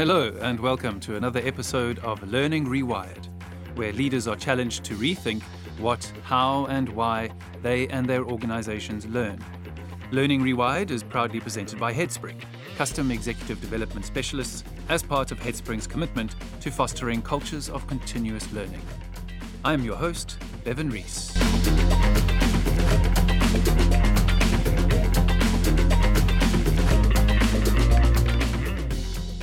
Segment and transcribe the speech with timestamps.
[0.00, 3.28] Hello, and welcome to another episode of Learning Rewired,
[3.76, 5.42] where leaders are challenged to rethink
[5.78, 7.30] what, how, and why
[7.60, 9.44] they and their organizations learn.
[10.10, 12.40] Learning Rewired is proudly presented by Headspring,
[12.78, 18.80] custom executive development specialists, as part of Headspring's commitment to fostering cultures of continuous learning.
[19.66, 21.36] I am your host, Bevan Rees.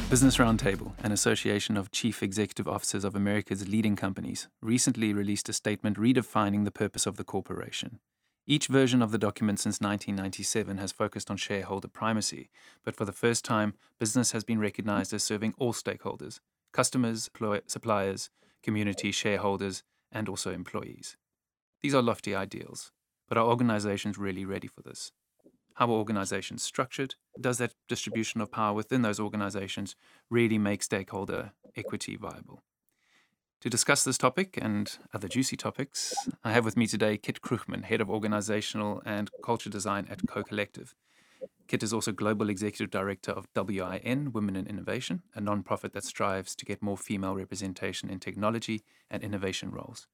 [0.10, 5.54] Business Roundtable, an association of chief executive officers of America's leading companies, recently released a
[5.54, 8.00] statement redefining the purpose of the corporation.
[8.46, 12.50] Each version of the document since 1997 has focused on shareholder primacy,
[12.86, 16.40] but for the first time, business has been recognized as serving all stakeholders
[16.72, 17.30] customers,
[17.66, 18.30] suppliers,
[18.64, 21.18] community, shareholders, and also employees.
[21.82, 22.94] These are lofty ideals,
[23.28, 25.12] but are organizations really ready for this?
[25.77, 27.13] How are organizations structured?
[27.40, 29.95] Does that distribution of power within those organizations
[30.27, 32.64] really make stakeholder equity viable?
[33.61, 37.84] To discuss this topic and other juicy topics, I have with me today Kit Krugman,
[37.84, 40.95] Head of Organizational and Culture Design at Co Collective.
[41.67, 46.56] Kit is also Global Executive Director of WIN, Women in Innovation, a nonprofit that strives
[46.56, 48.81] to get more female representation in technology
[49.12, 50.08] and innovation roles.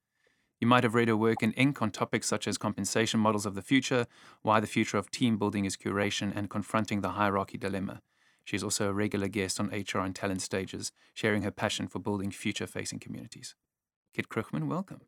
[0.64, 1.81] You might have read her work in Inc.
[1.81, 4.08] on topics such as compensation models of the future,
[4.44, 8.02] why the future of team building is curation, and confronting the hierarchy dilemma.
[8.45, 12.00] She is also a regular guest on HR and Talent Stages, sharing her passion for
[12.00, 13.55] building future facing communities.
[14.14, 15.02] Kit Krugman, welcome.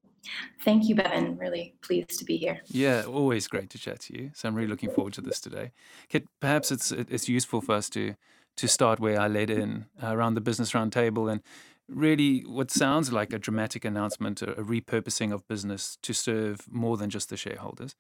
[0.60, 1.38] Thank you, Bevan.
[1.38, 2.60] Really pleased to be here.
[2.68, 4.32] Yeah, always great to chat to you.
[4.34, 5.72] So I'm really looking forward to this today.
[6.10, 8.16] Kit, perhaps it's it's useful for us to
[8.58, 11.42] to start where I led in uh, around the business roundtable and
[11.88, 16.98] really what sounds like a dramatic announcement, a, a repurposing of business to serve more
[16.98, 17.96] than just the shareholders.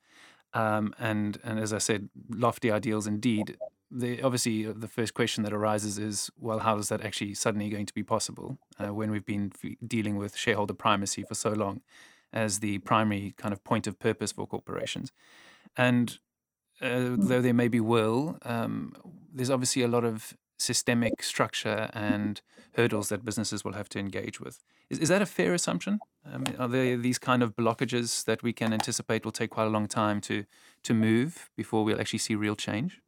[0.53, 3.57] Um, and and as I said, lofty ideals indeed.
[3.91, 7.69] The, obviously, uh, the first question that arises is, well, how is that actually suddenly
[7.69, 11.51] going to be possible uh, when we've been f- dealing with shareholder primacy for so
[11.51, 11.81] long
[12.33, 15.11] as the primary kind of point of purpose for corporations?
[15.77, 16.17] And
[16.81, 18.93] uh, though there may be will, um,
[19.33, 22.41] there's obviously a lot of systemic structure and
[22.75, 24.63] hurdles that businesses will have to engage with.
[24.89, 25.99] Is, is that a fair assumption?
[26.25, 29.69] Um, are there these kind of blockages that we can anticipate will take quite a
[29.69, 30.45] long time to
[30.83, 33.01] to move before we'll actually see real change?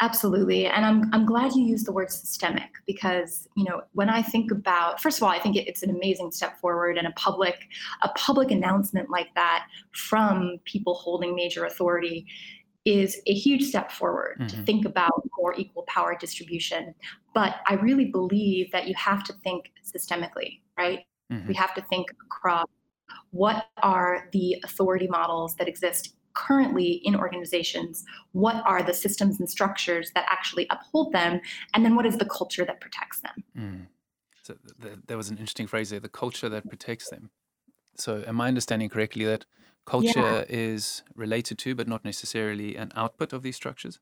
[0.00, 0.66] Absolutely.
[0.66, 4.50] And I'm, I'm glad you used the word systemic because, you know, when I think
[4.50, 7.68] about, first of all, I think it, it's an amazing step forward and a public,
[8.02, 12.26] a public announcement like that from people holding major authority
[12.84, 14.48] is a huge step forward mm-hmm.
[14.48, 16.94] to think about more equal power distribution.
[17.34, 21.00] But I really believe that you have to think systemically, right?
[21.32, 21.48] Mm-hmm.
[21.48, 22.66] We have to think across
[23.30, 28.04] what are the authority models that exist currently in organizations?
[28.32, 31.40] What are the systems and structures that actually uphold them?
[31.74, 33.44] And then what is the culture that protects them?
[33.56, 33.86] Mm.
[34.42, 37.30] So th- there was an interesting phrase there the culture that protects them.
[37.96, 39.44] So, am I understanding correctly that
[39.86, 40.44] culture yeah.
[40.48, 43.98] is related to, but not necessarily an output of these structures?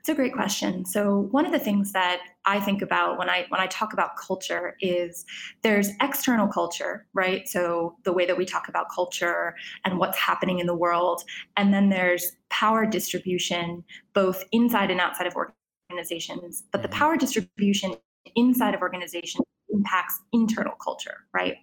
[0.00, 0.84] It's a great question.
[0.84, 4.16] So one of the things that I think about when I when I talk about
[4.18, 5.24] culture is
[5.62, 7.48] there's external culture, right?
[7.48, 9.54] So the way that we talk about culture
[9.84, 11.22] and what's happening in the world,
[11.56, 13.82] and then there's power distribution
[14.12, 15.34] both inside and outside of
[15.90, 16.64] organizations.
[16.70, 16.98] But the mm-hmm.
[16.98, 17.94] power distribution
[18.36, 21.56] inside of organizations impacts internal culture, right?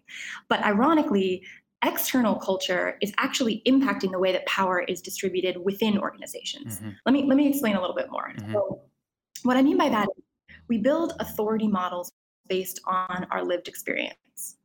[0.50, 1.44] But ironically,
[1.84, 6.78] external culture is actually impacting the way that power is distributed within organizations.
[6.78, 6.90] Mm-hmm.
[7.06, 8.34] Let me let me explain a little bit more.
[8.36, 8.54] Mm-hmm.
[8.54, 8.82] So,
[9.44, 10.24] what I mean by that is
[10.68, 12.12] we build authority models
[12.48, 14.58] based on our lived experience.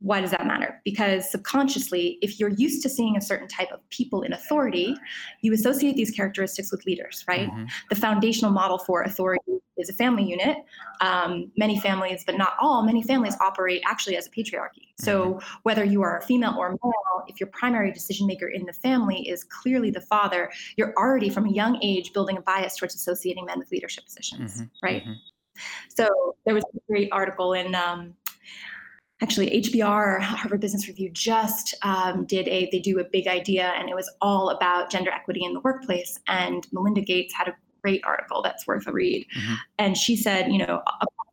[0.00, 0.82] Why does that matter?
[0.84, 4.94] Because subconsciously, if you're used to seeing a certain type of people in authority,
[5.40, 7.48] you associate these characteristics with leaders, right?
[7.48, 7.64] Mm-hmm.
[7.88, 10.58] The foundational model for authority is a family unit.
[11.00, 14.92] Um, many families, but not all, many families operate actually as a patriarchy.
[14.98, 15.56] So mm-hmm.
[15.62, 19.28] whether you are a female or male, if your primary decision maker in the family
[19.28, 23.44] is clearly the father, you're already from a young age building a bias towards associating
[23.46, 24.64] men with leadership positions, mm-hmm.
[24.82, 25.02] right?
[25.02, 25.12] Mm-hmm.
[25.88, 28.14] So there was a great article in um,
[29.22, 33.88] actually HBR Harvard Business Review just um, did a they do a big idea and
[33.88, 37.54] it was all about gender equity in the workplace and Melinda Gates had a
[37.84, 39.54] great article that's worth a read mm-hmm.
[39.78, 40.80] and she said you know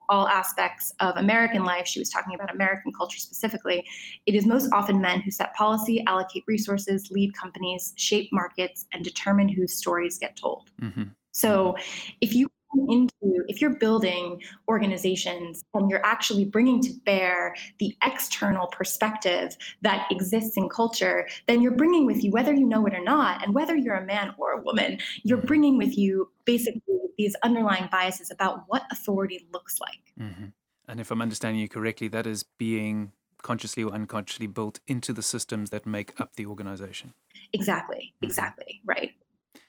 [0.09, 3.85] all aspects of American life she was talking about American culture specifically
[4.25, 9.05] it is most often men who set policy allocate resources lead companies shape markets and
[9.05, 11.03] determine whose stories get told mm-hmm.
[11.31, 11.73] so
[12.19, 12.49] if you
[12.89, 20.07] into if you're building organizations and you're actually bringing to bear the external perspective that
[20.11, 23.53] exists in culture then you're bringing with you whether you know it or not and
[23.53, 26.81] whether you're a man or a woman you're bringing with you basically
[27.17, 30.13] these underlying biases about what authority looks like.
[30.17, 30.45] hmm
[30.87, 35.21] And if I'm understanding you correctly, that is being consciously or unconsciously built into the
[35.21, 37.13] systems that make up the organization.
[37.53, 38.27] Exactly, Mhm.
[38.27, 39.11] exactly, right.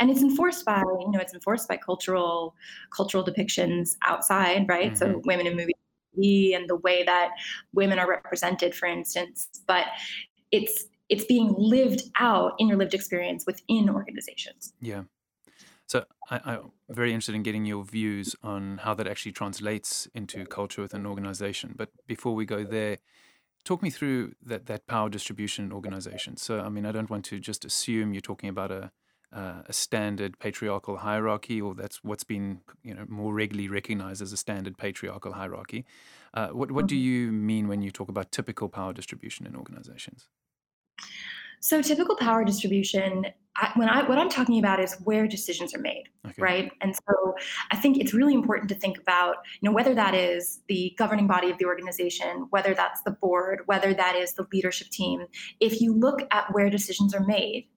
[0.00, 2.54] And it's enforced by, you know, it's enforced by cultural
[2.94, 4.96] cultural depictions outside, right?
[4.96, 5.22] So Mhm.
[5.24, 5.74] women in movies
[6.54, 7.30] and the way that
[7.72, 9.86] women are represented, for instance, but
[10.50, 14.74] it's it's being lived out in your lived experience within organizations.
[14.80, 15.04] Yeah.
[15.88, 20.46] So I, I'm very interested in getting your views on how that actually translates into
[20.46, 21.74] culture within an organization.
[21.76, 22.98] But before we go there,
[23.64, 26.42] talk me through that, that power distribution in organizations.
[26.42, 28.92] So, I mean, I don't want to just assume you're talking about a,
[29.32, 34.32] uh, a standard patriarchal hierarchy, or that's what's been you know more regularly recognized as
[34.32, 35.84] a standard patriarchal hierarchy.
[36.34, 36.98] Uh, what what do Mhm.
[36.98, 40.28] you mean when you talk about typical power distribution in organizations?
[41.60, 43.26] So typical power distribution,
[43.56, 46.42] I, when I what I'm talking about is where decisions are made, Okay.
[46.42, 46.72] right?
[46.80, 47.34] And so
[47.70, 51.26] I think it's really important to think about, you know, whether that is the governing
[51.28, 55.26] body of the organization, whether that's the board, whether that is the leadership team.
[55.60, 57.68] If you look at where decisions are made,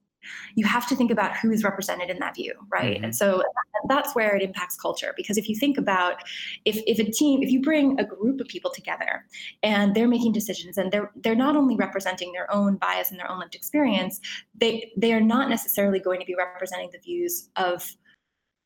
[0.54, 2.98] you have to think about who is represented in that view, right?
[2.98, 3.42] hmm And so
[3.88, 5.12] that's where it impacts culture.
[5.16, 6.22] Because if you think about
[6.64, 9.24] if, if a team, if you bring a group of people together
[9.62, 13.30] and they're making decisions and they're they're not only representing their own bias and their
[13.30, 14.20] own lived experience,
[14.54, 17.94] they they are not necessarily going to be representing the views of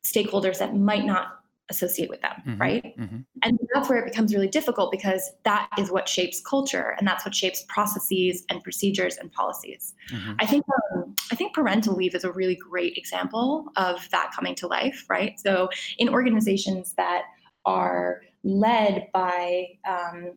[0.05, 1.40] stakeholders that might not
[1.71, 2.93] associate with them, hmm right?
[2.97, 7.07] hmm And that's where it becomes really difficult because that is what shapes culture and
[7.07, 9.95] that's what shapes processes and procedures and policies.
[10.09, 14.31] hmm I think um, I think parental leave is a really great example of that
[14.35, 15.39] coming to life, right?
[15.39, 17.23] So in organizations that
[17.65, 20.33] are led by um,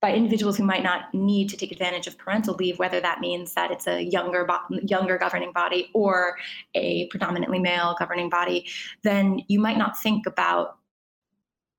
[0.00, 3.52] by individuals who might not need to take advantage of parental leave, whether that means
[3.54, 4.48] that it's a younger
[4.82, 6.36] younger governing body or
[6.74, 8.66] a predominantly male governing body,
[9.02, 10.78] then you might not think about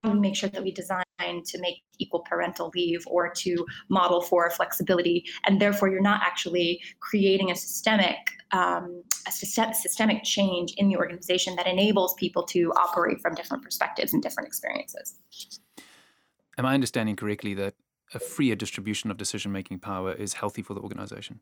[0.04, 4.22] how we make sure that we design to make equal parental leave or to model
[4.22, 8.18] for flexibility, and therefore you're not actually creating a systemic
[8.54, 13.64] um, a syste- systemic change in the organization that enables people to operate from different
[13.64, 15.16] perspectives and different experiences.
[16.58, 17.76] Am I understanding correctly that
[18.14, 21.40] a freer distribution of decision making power is healthy for the organization?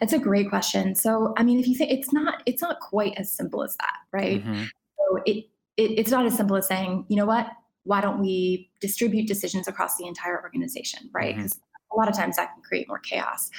[0.00, 0.94] That's a great question.
[0.94, 3.96] So, I mean, if you think it's not, it's not quite as simple as that,
[4.12, 4.42] right?
[4.42, 4.64] hmm
[4.98, 5.46] So it,
[5.76, 7.48] it it's not as simple as saying, you know what,
[7.84, 11.36] why don't we distribute decisions across the entire organization, right?
[11.36, 11.58] Because
[11.92, 13.50] a lot of times that can create more chaos.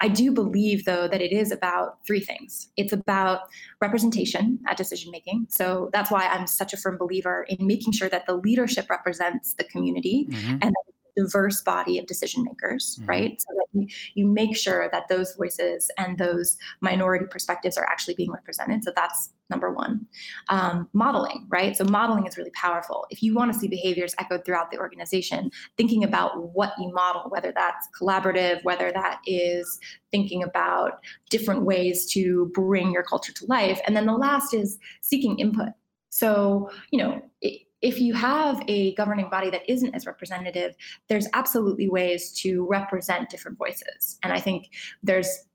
[0.00, 2.68] I do believe, though, that it is about three things.
[2.76, 3.40] It's about
[3.80, 5.46] representation at decision making.
[5.50, 9.54] So that's why I'm such a firm believer in making sure that the leadership represents
[9.54, 13.08] the community hmm and a diverse body of decision makers, Mhm.
[13.08, 13.40] right?
[13.40, 18.14] So that you, you make sure that those voices and those minority perspectives are actually
[18.14, 18.84] being represented.
[18.84, 20.06] So that's number one.
[20.48, 21.76] Um, modeling, right?
[21.76, 23.06] So modeling is really powerful.
[23.10, 27.28] If you want to see behaviors echoed throughout the organization, thinking about what you model,
[27.30, 29.80] whether that's collaborative, whether that is
[30.12, 33.80] thinking about different ways to bring your culture to life.
[33.86, 35.70] And then the last is seeking input.
[36.10, 40.74] So, you know, i- if you have a governing body that isn't as representative,
[41.08, 44.18] there's absolutely ways to represent different voices.
[44.22, 44.70] And I think
[45.02, 45.46] there's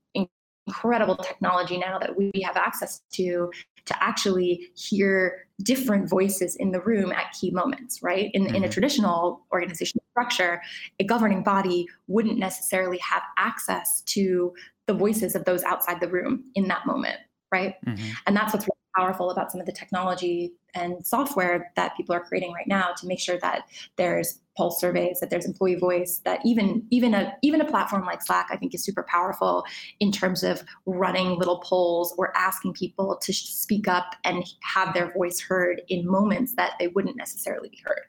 [0.66, 3.50] incredible technology now that we have access to
[3.84, 8.30] to actually hear different voices in the room at key moments, right?
[8.34, 8.72] In, in a Mhm.
[8.72, 10.60] traditional organizational structure,
[10.98, 14.52] a governing body wouldn't necessarily have access to
[14.86, 17.18] the voices of those outside the room in that moment,
[17.52, 17.76] right?
[17.84, 18.66] hmm And that's what's
[18.96, 23.06] powerful about some of the technology and software that people are creating right now to
[23.06, 27.60] make sure that there's pulse surveys, that there's employee voice, that even even a even
[27.60, 29.64] a platform like Slack, I think, is super powerful
[30.00, 35.12] in terms of running little polls or asking people to speak up and have their
[35.12, 38.02] voice heard in moments that they wouldn't necessarily be heard.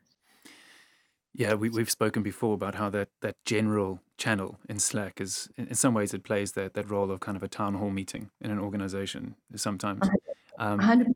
[1.33, 5.75] Yeah, we, we've spoken before about how that, that general channel in Slack is, in
[5.75, 8.49] some ways, it plays that, that role of kind of a town hall meeting in
[8.49, 10.01] an organization sometimes.
[10.01, 10.26] Uh-huh.
[10.57, 11.07] Um, 100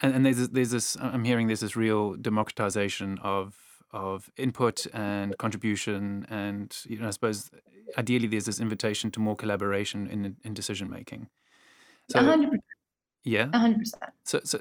[0.00, 3.54] and, and there's this, there's this I'm hearing there's this real democratization of
[3.92, 7.50] of input and contribution, and you know I suppose
[7.96, 11.28] ideally there's this invitation to more collaboration in in decision making.
[12.10, 12.58] So 100%.
[13.24, 13.92] yeah, 100%.
[14.24, 14.60] so so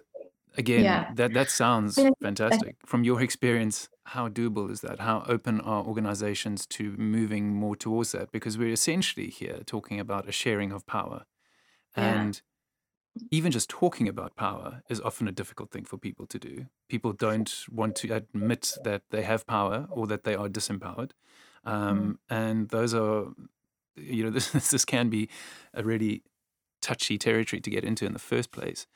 [0.58, 1.12] again Yeah.
[1.15, 2.75] that that sounds I mean, I- fantastic.
[2.86, 5.00] From your experience, how doable is that?
[5.01, 8.32] How open are organizations to moving more towards that?
[8.32, 11.25] Because we're essentially here talking about a sharing of power,
[11.98, 12.32] Yeah.
[13.31, 16.65] Even just talking about power is often a difficult thing for people to do.
[16.89, 21.12] People don't want to admit that they have power or that they are disempowered.
[21.63, 23.27] Um, and those are,
[23.95, 25.29] you know, this, this can be
[25.74, 26.24] a really
[26.81, 28.88] touchy territory to get into in the first place.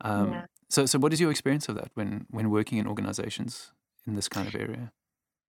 [0.00, 0.46] Um, Yeah.
[0.70, 3.72] So, so what is your experience of that when when working in organizations
[4.06, 4.92] in this kind of area?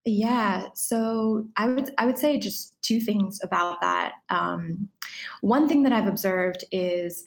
[0.05, 4.13] Yeah, so I would I would say just two things about that.
[4.29, 4.87] Um,
[5.41, 7.25] one thing that I've observed is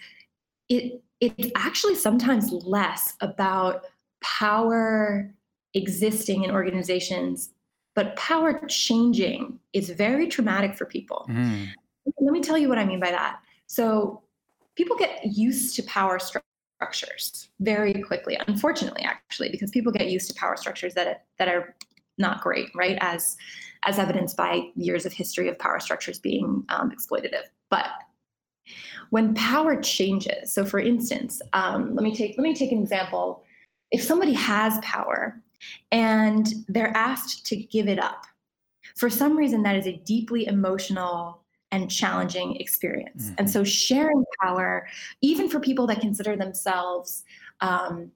[0.72, 3.84] it it's actually sometimes less about
[4.22, 5.32] power
[5.74, 7.50] existing in organizations,
[7.94, 11.26] but power changing is very traumatic for people.
[11.30, 11.68] Mm.
[12.20, 13.38] Let me tell you what I mean by that.
[13.68, 14.22] So
[14.74, 20.34] people get used to power structures very quickly unfortunately actually because people get used to
[20.34, 21.76] power structures that that are
[22.18, 22.98] not great, right?
[23.00, 23.36] As
[23.84, 27.44] as evidenced by years of history of power structures being um, exploitative.
[27.68, 27.88] But
[29.10, 33.44] when power changes, so for instance, um, let me take let me take an example.
[33.90, 35.40] If somebody has power
[35.90, 38.24] and they're asked to give it up,
[38.96, 41.42] for some reason that is a deeply emotional
[41.72, 43.24] and challenging experience.
[43.24, 43.34] Mm-hmm.
[43.38, 44.86] And so sharing power,
[45.22, 47.24] even for people that consider themselves
[47.60, 48.10] um,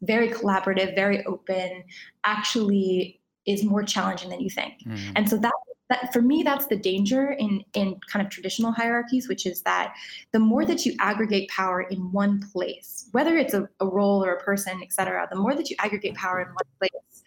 [0.00, 1.84] very collaborative, very open,
[2.24, 4.82] actually is more challenging than you think.
[4.84, 5.12] Mm.
[5.16, 5.52] And so that
[5.92, 9.94] that for me that's the danger in in kind of traditional hierarchies which is that
[10.32, 14.34] the more that you aggregate power in one place whether it's a, a role or
[14.34, 17.24] a person et cetera the more that you aggregate power in one place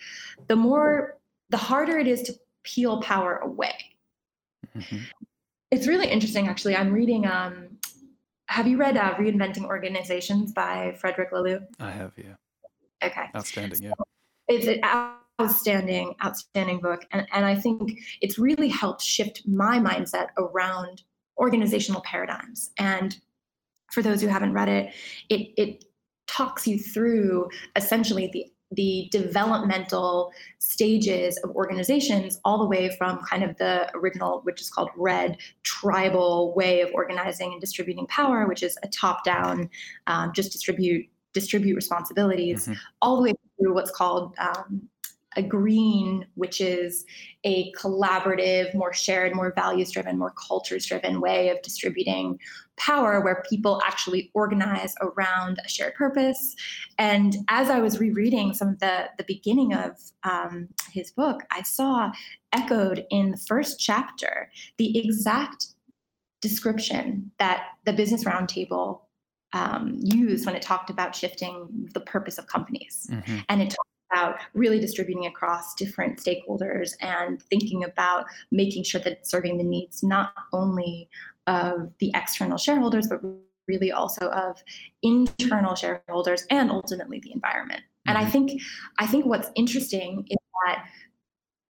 [0.47, 1.17] the more
[1.49, 3.75] the harder it is to peel power away.
[4.75, 4.97] Mm-hmm.
[5.71, 6.75] it's really interesting actually.
[6.75, 7.77] I'm reading um
[8.47, 12.35] have you read uh, reinventing organizations by Frederic Laloux i have yeah.
[13.03, 13.25] Okay.
[13.35, 13.91] Outstanding yeah.
[14.47, 14.67] It's
[15.41, 17.05] outstanding, outstanding book.
[17.11, 21.03] And, and I think it's really helped shift my mindset around
[21.37, 22.71] organizational paradigms.
[22.77, 23.17] And
[23.91, 24.93] for those who haven't read it,
[25.29, 25.85] it, it
[26.27, 33.43] talks you through essentially the the developmental stages of organizations all the way from kind
[33.43, 38.63] of the original which is called red tribal way of organizing and distributing power which
[38.63, 39.69] is a top down
[40.07, 42.73] um, just distribute distribute responsibilities mm-hmm.
[43.03, 44.81] all the way through what's called um,
[45.35, 47.05] a green, which is
[47.43, 52.39] a collaborative, more shared, more values driven, more cultures driven way of distributing
[52.77, 56.55] power where people actually organize around a shared purpose.
[56.97, 61.63] And as I was rereading some of the, the beginning of um, his book, I
[61.63, 62.11] saw
[62.51, 65.67] echoed in the first chapter the exact
[66.41, 69.01] description that the Business Roundtable
[69.53, 73.07] um, used when it talked about shifting the purpose of companies.
[73.09, 73.37] Mm-hmm.
[73.47, 73.89] And it talked
[74.25, 79.63] about really distributing across different stakeholders and thinking about making sure that it's serving the
[79.63, 81.09] needs not only
[81.47, 83.21] of the external shareholders, but
[83.67, 84.63] really also of
[85.01, 87.81] internal shareholders and ultimately the environment.
[87.81, 88.09] Mm-hmm.
[88.09, 88.31] And I mm-hmm.
[88.31, 88.61] think
[88.99, 90.85] I think what's interesting is that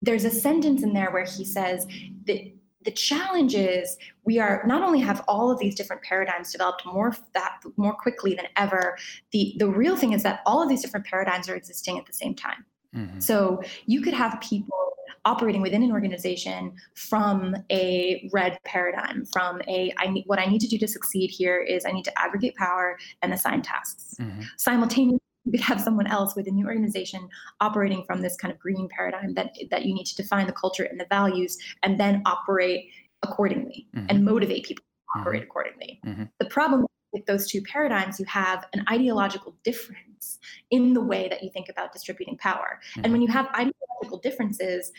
[0.01, 1.87] there's a sentence in there where he says
[2.25, 2.39] that
[2.85, 7.15] the challenge is we are not only have all of these different paradigms developed more
[7.33, 8.97] that more quickly than ever
[9.31, 12.13] the the real thing is that all of these different paradigms are existing at the
[12.13, 12.65] same time
[12.95, 13.19] mm-hmm.
[13.19, 14.93] so you could have people
[15.25, 20.61] operating within an organization from a red paradigm from a i need what i need
[20.61, 24.41] to do to succeed here is i need to aggregate power and assign tasks mm-hmm.
[24.57, 27.29] simultaneously you could have someone else within the organization
[27.61, 30.83] operating from this kind of green paradigm that that you need to define the culture
[30.83, 32.89] and the values and then operate
[33.23, 34.07] accordingly mm-hmm.
[34.09, 35.47] and motivate people to operate mm-hmm.
[35.47, 36.23] accordingly mm-hmm.
[36.39, 40.39] the problem with those two paradigms you have an ideological difference
[40.71, 43.21] in the way that you think about distributing power and when mm-hmm.
[43.21, 44.91] you have ideological differences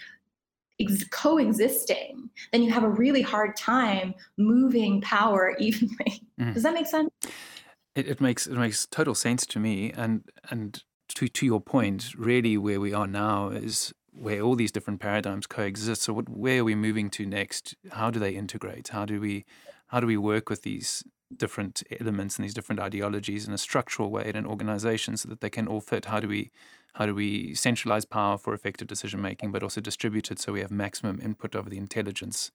[0.81, 6.53] ex- coexisting then you have a really hard time moving power evenly mm-hmm.
[6.53, 7.11] does that make sense
[7.97, 10.85] it, it makes it makes total sense to me, and and
[11.17, 15.47] to to your point, really, where we are now is where all these different paradigms
[15.47, 16.03] coexist.
[16.03, 17.75] So, what, where are we moving to next?
[17.93, 18.89] How do they integrate?
[18.89, 19.45] How do we
[19.89, 24.11] how do we work with these different elements and these different ideologies in a structural
[24.11, 26.05] way in an organization so that they can all fit?
[26.05, 26.51] How do we
[26.95, 30.61] how do we centralize power for effective decision making, but also distribute it so we
[30.61, 32.53] have maximum input over the intelligence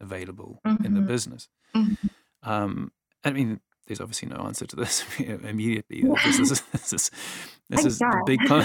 [0.00, 0.84] available mm-hmm.
[0.84, 1.08] in the mm-hmm.
[1.08, 1.48] business?
[1.74, 2.50] Mm-hmm.
[2.50, 2.92] Um,
[3.24, 3.60] I mean,
[3.92, 6.02] there's obviously no answer to this immediately.
[6.24, 7.10] This is this is,
[7.68, 8.64] this is big con-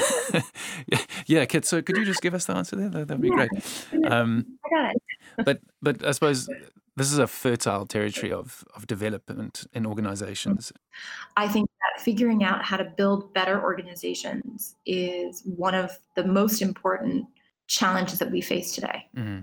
[0.88, 1.66] yeah, yeah, Kit.
[1.66, 2.90] So could you just give us the answer there?
[2.90, 3.48] That, would be yeah.
[3.48, 4.12] great.
[4.12, 5.02] Um, I got it.
[5.46, 6.48] but but I suppose
[6.96, 10.72] this is a fertile territory of of development in organizations.
[11.36, 16.62] I think that figuring out how to build better organizations is one of the most
[16.62, 17.28] important
[17.68, 19.10] challenges that we face today.
[19.16, 19.42] Mm-hmm.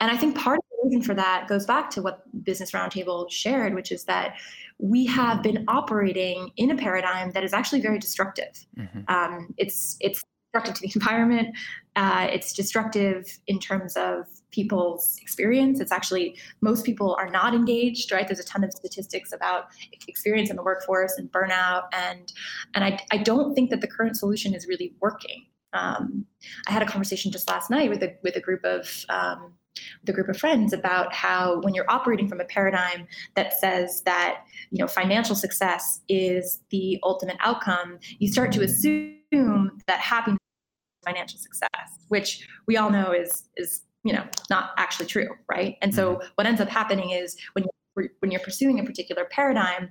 [0.00, 3.30] And I think part of the reason for that goes back to what Business Roundtable
[3.30, 4.36] shared, which is that
[4.78, 8.66] we have been operating in a paradigm that is actually very destructive.
[8.76, 9.00] Mm-hmm.
[9.08, 11.56] Um, it's it's destructive to the environment.
[11.96, 15.80] Uh, it's destructive in terms of people's experience.
[15.80, 18.26] It's actually most people are not engaged, right?
[18.26, 19.66] There's a ton of statistics about
[20.06, 22.32] experience in the workforce and burnout, and
[22.74, 25.46] and I, I don't think that the current solution is really working.
[25.74, 26.26] Um,
[26.66, 29.52] I had a conversation just last night with a with a group of um,
[30.06, 34.44] a group of friends about how when you're operating from a paradigm that says that
[34.70, 40.38] you know financial success is the ultimate outcome, you start to assume that happiness
[41.04, 45.76] financial success, which we all know is is you know not actually true, right?
[45.82, 46.26] And so mm-hmm.
[46.36, 47.64] what ends up happening is when
[47.96, 49.90] you're, when you're pursuing a particular paradigm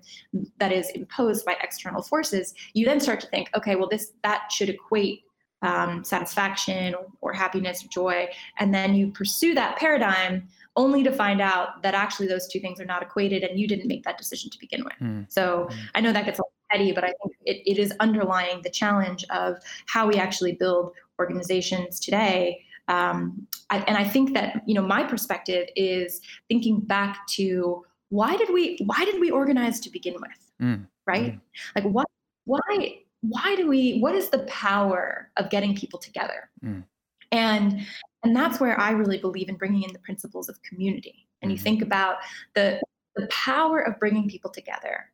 [0.59, 4.51] that is imposed by external forces, you then start to think, okay, well this that
[4.51, 5.23] should equate
[5.63, 8.27] um, satisfaction or, or happiness or joy,
[8.59, 12.79] and then you pursue that paradigm only to find out that actually those two things
[12.79, 14.93] are not equated and you didn't make that decision to begin with.
[15.01, 15.31] Mm.
[15.31, 15.77] So mm.
[15.93, 18.69] I know that gets a little petty, but I think it, it is underlying the
[18.69, 22.63] challenge of how we actually build organizations today.
[22.87, 28.35] Um, I, and I think that you know my perspective is thinking back to why
[28.35, 30.85] did we why did we organize to begin with, mm.
[31.07, 31.33] right?
[31.33, 31.41] Mm.
[31.75, 32.07] Like what
[32.45, 36.49] why why do we what is the power of getting people together?
[36.63, 36.83] Mm.
[37.31, 37.81] And
[38.23, 41.27] and that's where I really believe in bringing in the principles of community.
[41.41, 41.63] And you mm-hmm.
[41.63, 42.17] think about
[42.53, 42.81] the
[43.15, 45.05] the power of bringing people together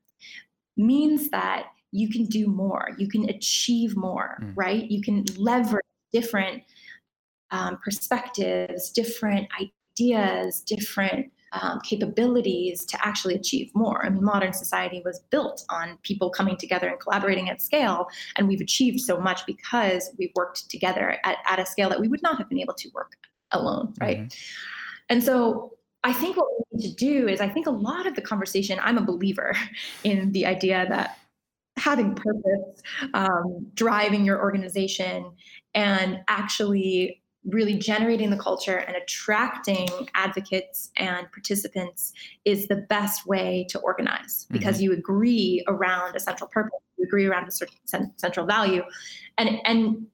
[0.75, 4.53] means that you can do more, you can achieve more, mm.
[4.55, 4.89] right?
[4.89, 6.63] You can leverage different
[7.51, 14.05] um, perspectives, different ideas, different um, capabilities to actually achieve more.
[14.05, 18.47] I mean, modern society was built on people coming together and collaborating at scale, and
[18.47, 22.21] we've achieved so much because we've worked together at, at a scale that we would
[22.21, 23.13] not have been able to work
[23.51, 24.19] alone, right?
[24.19, 24.27] Mm-hmm.
[25.09, 28.15] And so I think what we need to do is, I think a lot of
[28.15, 29.53] the conversation, I'm a believer
[30.03, 31.17] in the idea that
[31.77, 32.81] having purpose,
[33.13, 35.31] um, driving your organization,
[35.73, 42.13] and actually really generating the culture and attracting advocates and participants
[42.45, 44.45] is the best way to organize.
[44.51, 44.83] Because mm-hmm.
[44.85, 47.77] you agree around a central purpose you agree around a certain
[48.17, 48.83] central value
[49.37, 50.05] and and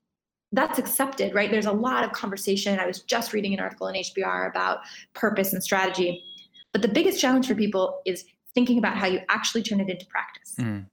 [0.52, 1.52] that's accepted right?
[1.52, 2.80] There's a lot of conversation.
[2.80, 4.80] I was just reading an article in hbr about
[5.14, 6.24] purpose and strategy.
[6.72, 10.06] But the biggest challenge for people is thinking about how you actually turn it into
[10.06, 10.56] practice.
[10.60, 10.86] Mm.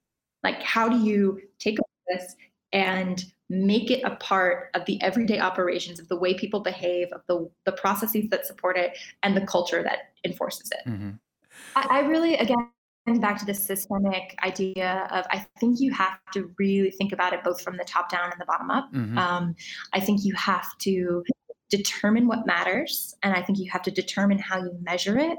[0.42, 2.34] like how do you take this
[2.72, 7.20] and make it a part of the everyday operations of the way people behave, of
[7.26, 10.88] the, the processes that support it, and the culture that enforces it.
[10.88, 11.10] Mm-hmm.
[11.76, 12.70] I, I really, again,
[13.20, 17.44] back to the systemic idea of I think you have to really think about it
[17.44, 18.92] both from the top down and the bottom up.
[18.92, 19.18] Mm-hmm.
[19.18, 19.54] Um,
[19.92, 21.22] I think you have to
[21.76, 25.38] determine what matters and i think you have to determine how you measure it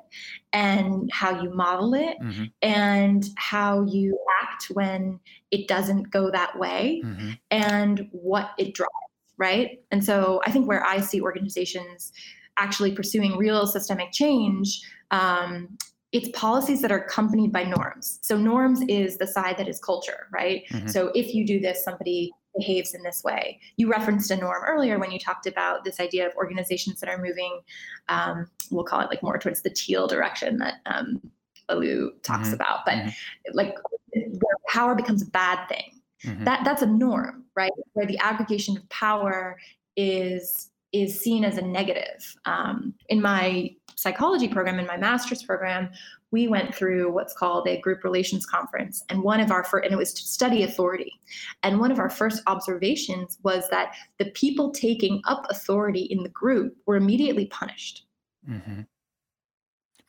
[0.52, 2.46] and how you model it mm-hmm.
[2.62, 5.20] and how you act when
[5.52, 7.32] it doesn't go that way mm-hmm.
[7.52, 8.90] and what it drives
[9.38, 12.12] right and so i think where i see organizations
[12.58, 15.78] actually pursuing real systemic change um,
[16.12, 18.20] it's policies that are accompanied by norms.
[18.22, 20.62] So norms is the side that is culture, right?
[20.72, 20.88] Mm-hmm.
[20.88, 23.60] So if you do this, somebody behaves in this way.
[23.78, 27.18] You referenced a norm earlier when you talked about this idea of organizations that are
[27.18, 27.62] moving,
[28.10, 31.22] um, we'll call it like more towards the teal direction that um,
[31.70, 32.56] Laloux talks mm-hmm.
[32.56, 33.58] about, but mm-hmm.
[33.58, 33.76] like
[34.14, 36.02] where power becomes a bad thing.
[36.26, 36.44] Mm-hmm.
[36.46, 37.72] That that's a norm, right?
[37.94, 39.58] Where the aggregation of power
[39.98, 42.36] is is seen as a negative.
[42.46, 45.90] Um, in my psychology program, in my master's program,
[46.34, 49.94] we went through what's called a group relations conference and one of our first and
[49.94, 51.14] it was to study authority.
[51.62, 56.30] And one of our first observations was that the people taking up authority in the
[56.30, 58.06] group were immediately punished.
[58.50, 58.82] Mm-hmm.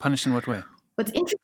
[0.01, 0.63] punished in what way?
[0.97, 1.39] What's interesting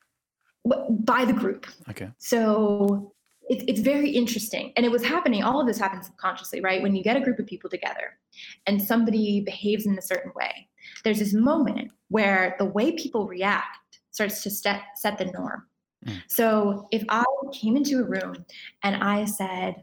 [0.64, 1.66] by the group.
[1.88, 2.08] Okay.
[2.18, 3.12] So
[3.50, 4.72] it, it's very interesting.
[4.76, 6.82] And it was happening all of this happens subconsciously right?
[6.82, 8.18] When you get a group of people together
[8.66, 10.68] and somebody behaves in a certain way
[11.04, 13.76] there's this moment where the way people react
[14.20, 15.62] starts to set, set the norm.
[16.06, 16.20] Mm.
[16.28, 18.44] So if I came into a room
[18.82, 19.76] and I said,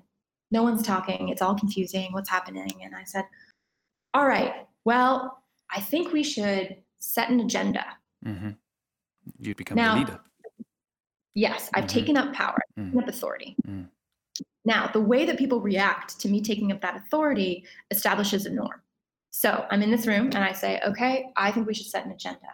[0.51, 2.71] no one's talking, it's all confusing, what's happening?
[2.83, 3.25] And I said,
[4.13, 4.53] all right,
[4.85, 7.83] well, I think we should set an agenda.
[8.23, 8.51] Mm-hmm.
[9.39, 10.19] You'd become now, the leader.
[11.33, 11.99] Yes, I've mm-hmm.
[11.99, 12.85] taken up power, mm.
[12.85, 13.55] taken up authority.
[13.67, 13.87] Mm.
[14.65, 18.81] Now, the way that people react to me taking up that authority establishes a norm.
[19.31, 22.11] So I'm in this room and I say, okay, I think we should set an
[22.11, 22.47] agenda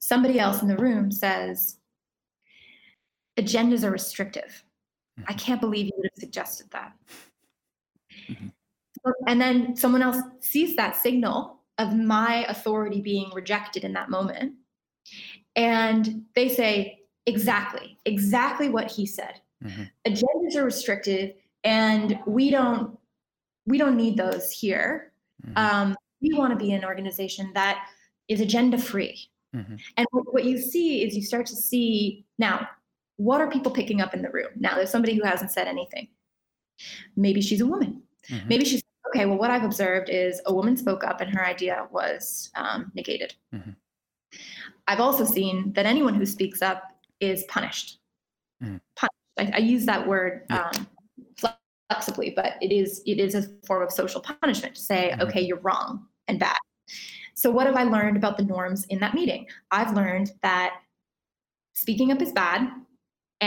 [0.00, 1.76] somebody else in the room says,
[3.38, 4.64] agendas are restrictive.
[5.18, 5.38] I mm-hmm.
[5.38, 6.92] can't believe you would have suggested that.
[8.28, 8.48] Mm-hmm.
[9.26, 14.54] And then someone else sees that signal of my authority being rejected in that moment.
[15.56, 19.40] And they say, exactly, exactly what he said.
[19.64, 19.82] Mm-hmm.
[20.06, 21.34] Agendas are restrictive,
[21.64, 22.98] and we don't
[23.66, 25.12] we don't need those here.
[25.46, 25.56] Mm-hmm.
[25.56, 27.86] Um, we want to be an organization that
[28.28, 29.30] is agenda free.
[29.54, 29.76] Mm-hmm.
[29.96, 32.68] And what you see is you start to see now,
[33.16, 34.48] what are people picking up in the room?
[34.56, 36.08] Now, there's somebody who hasn't said anything.
[37.16, 38.02] Maybe she's a woman.
[38.30, 38.48] Mm-hmm.
[38.48, 39.26] Maybe she's okay.
[39.26, 43.34] Well, what I've observed is a woman spoke up and her idea was um, negated.
[43.54, 43.70] Mm-hmm.
[44.86, 46.82] I've also seen that anyone who speaks up
[47.20, 47.98] is punished.
[48.62, 48.80] Mm.
[48.96, 49.14] Punished.
[49.38, 50.70] I, I, use that word yeah.
[50.74, 50.86] um,
[51.88, 55.22] flexibly, but it is it is a form of social punishment to say, mm-hmm.
[55.22, 56.56] okay, you're wrong and bad.
[57.40, 59.46] So, what have I learned about the norms in that meeting?
[59.70, 60.74] I've learned that
[61.72, 62.68] speaking up is bad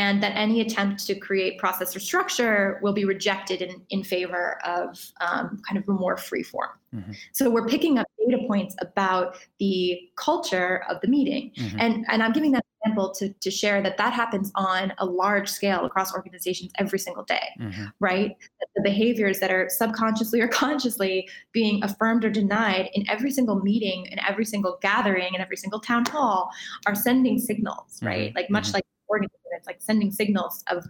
[0.03, 4.59] and that any attempt to create process or structure will be rejected in, in favor
[4.65, 6.71] of um, kind of a more free form.
[6.93, 7.13] Mm-hmm.
[7.31, 11.51] So we're picking up data points about the culture of the meeting.
[11.57, 11.79] Mm-hmm.
[11.79, 15.47] And, and I'm giving that example to, to share that that happens on a large
[15.47, 17.85] scale across organizations every single day, mm-hmm.
[18.01, 18.35] right?
[18.75, 24.07] The behaviors that are subconsciously or consciously being affirmed or denied in every single meeting,
[24.07, 26.49] in every single gathering, in every single town hall
[26.87, 28.29] are sending signals, right?
[28.29, 28.37] Mm-hmm.
[28.37, 28.73] Like much mm-hmm.
[28.73, 30.85] like organism, it's like sending signals of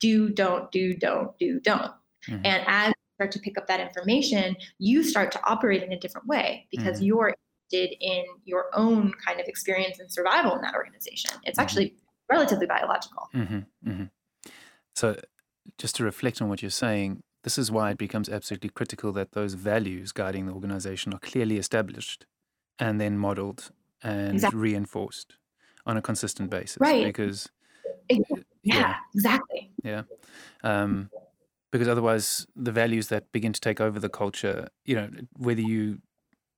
[0.00, 1.92] do, don't, do, don't, do, don't.
[2.28, 2.44] Mm-hmm.
[2.44, 5.98] And as you start to pick up that information, you start to operate in a
[5.98, 7.06] different way because mm-hmm.
[7.06, 7.34] you're
[7.70, 11.30] interested in your own kind of experience and survival in that organization.
[11.44, 11.62] It's mm-hmm.
[11.62, 11.94] actually
[12.30, 13.28] relatively biological.
[13.34, 13.90] Mm-hmm.
[13.90, 14.04] mm-hmm.
[14.94, 15.16] So,
[15.78, 19.32] just to reflect on what you're saying, this is why it becomes absolutely critical that
[19.32, 22.24] those values guiding the organization are clearly established
[22.78, 23.70] and then modeled
[24.02, 24.58] and exactly.
[24.58, 25.36] reinforced
[25.84, 26.78] on a consistent basis.
[26.80, 27.04] Right.
[27.04, 27.50] Because,
[28.08, 28.18] yeah,
[28.62, 29.70] yeah, exactly.
[29.82, 30.02] Yeah.
[30.62, 31.10] Um,
[31.72, 35.98] because otherwise the values that begin to take over the culture you know whether you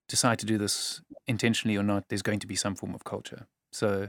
[0.08, 3.46] decide to do this intentionally or not there's going to be some form of culture
[3.72, 4.08] so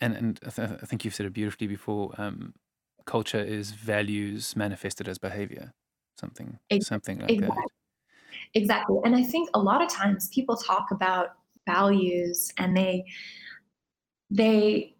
[0.00, 2.54] and and I, th- I think you've said it beautifully before um,
[3.06, 5.72] culture is values manifested as behavior
[6.18, 6.84] something exactly.
[6.84, 7.56] something like exactly.
[7.56, 11.30] that exactly and i think a lot of times people talk about
[11.66, 13.04] values and they
[14.30, 14.93] they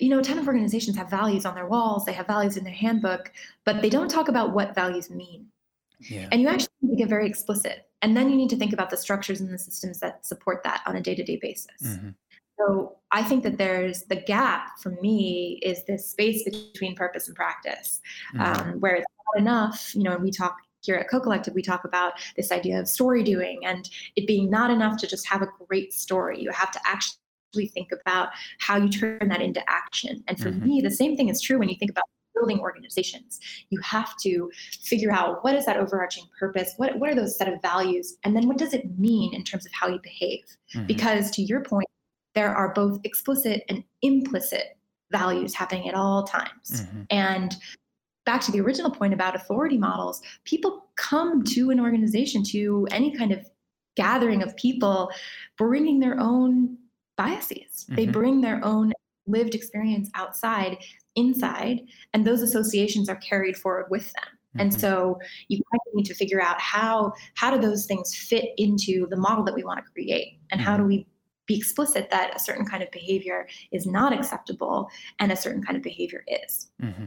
[0.00, 2.64] you know, a ton of organizations have values on their walls, they have values in
[2.64, 3.32] their handbook,
[3.64, 5.46] but they don't talk about what values mean.
[6.00, 6.28] Yeah.
[6.32, 7.88] And you actually need to get very explicit.
[8.00, 10.82] And then you need to think about the structures and the systems that support that
[10.86, 11.82] on a day to day basis.
[11.84, 12.10] Mm-hmm.
[12.58, 17.36] So I think that there's the gap for me is this space between purpose and
[17.36, 18.00] practice,
[18.34, 18.70] mm-hmm.
[18.70, 21.84] um, where it's not enough, you know, and we talk here at Co-Collective, we talk
[21.84, 25.48] about this idea of story doing and it being not enough to just have a
[25.68, 26.40] great story.
[26.40, 27.21] You have to actually
[27.52, 30.22] think about how you turn that into action.
[30.28, 30.66] And for mm-hmm.
[30.66, 33.38] me, the same thing is true when you think about building organizations.
[33.70, 34.50] You have to
[34.82, 36.72] figure out what is that overarching purpose?
[36.76, 38.16] What, what are those set of values?
[38.24, 40.44] And then what does it mean in terms of how you behave?
[40.74, 40.86] Mm-hmm.
[40.86, 41.88] Because to your point,
[42.34, 44.78] there are both explicit and implicit
[45.10, 46.82] values happening at all times.
[46.82, 47.02] Mm-hmm.
[47.10, 47.56] And
[48.24, 53.14] back to the original point about authority models, people come to an organization, to any
[53.16, 53.44] kind of
[53.96, 55.10] gathering of people,
[55.58, 56.78] bringing their own
[57.16, 57.84] biases.
[57.84, 57.94] Mm-hmm.
[57.94, 58.92] They bring their own
[59.26, 60.78] lived experience outside,
[61.14, 61.80] inside,
[62.12, 64.24] and those associations are carried forward with them.
[64.24, 64.60] Mm-hmm.
[64.60, 68.50] And so you kind of need to figure out how how do those things fit
[68.56, 70.70] into the model that we want to create, and mm-hmm.
[70.70, 70.88] how do mm-hmm.
[70.88, 71.06] we
[71.46, 75.76] be explicit that a certain kind of behavior is not acceptable and a certain kind
[75.76, 76.70] of behavior is.
[76.80, 77.06] Mm-hmm.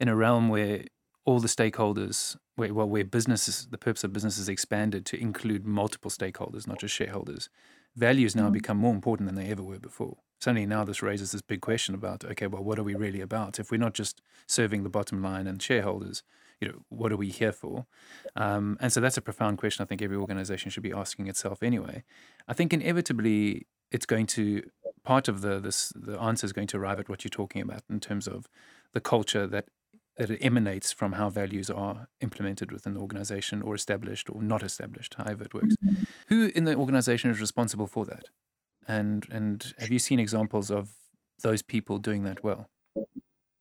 [0.00, 0.84] In a realm where
[1.24, 5.66] all the stakeholders, where, well, where businesses, the purpose of business is expanded to include
[5.66, 7.48] multiple stakeholders, not just shareholders,
[7.96, 8.52] values now mm-hmm.
[8.52, 10.18] become more important than they ever were before.
[10.38, 13.58] Suddenly now this raises this big question about okay, well, what are we really about?
[13.58, 16.22] If we're not just serving the bottom line and shareholders,
[16.60, 17.86] you know, what are we here for?
[18.34, 19.82] Um, and so that's a profound question.
[19.82, 22.04] I think every organization should be asking itself anyway.
[22.46, 24.62] I think inevitably it's going to
[25.04, 27.82] part of the this the answer is going to arrive at what you're talking about
[27.88, 28.48] in terms of
[28.92, 29.66] the culture that
[30.16, 34.62] that it emanates from how values are implemented within the organization or established or not
[34.62, 35.74] established, however it works.
[35.84, 36.04] Mm-hmm.
[36.28, 38.24] Who in the organization is responsible for that?
[38.88, 40.94] And and have you seen examples of
[41.42, 42.68] those people doing that well?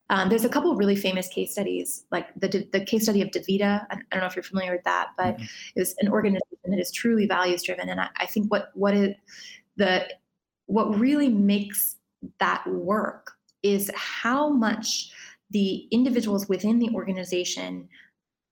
[0.10, 3.30] Um, there's a couple of really famous case studies, like the the case study of
[3.30, 3.86] DaVita.
[3.90, 5.44] I don't know if you're familiar with that, but mm-hmm.
[5.76, 7.90] it was an organization that is truly values driven.
[7.90, 9.18] And I, I think what what it
[9.78, 10.08] the
[10.68, 11.98] what really makes
[12.40, 15.12] that work is how much
[15.56, 17.88] the individuals within the organization